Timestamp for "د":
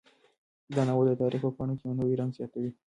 1.07-1.13